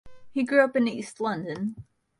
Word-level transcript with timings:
He 0.31 0.41
grew 0.41 0.63
up 0.63 0.75
in 0.75 0.87
East 0.87 1.19
London. 1.21 1.85